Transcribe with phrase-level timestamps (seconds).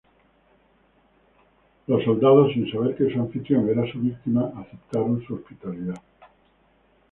[1.85, 6.01] Los soldados, sin saber que su anfitrión era su víctima, aceptaron su hospitalidad.